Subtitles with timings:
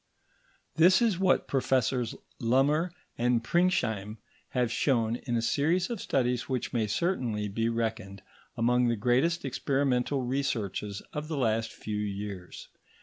[0.77, 4.17] This is what Professors Lummer and Pringsheim
[4.49, 8.23] have shown in a series of studies which may certainly be reckoned
[8.57, 12.69] among the greatest experimental researches of the last few years.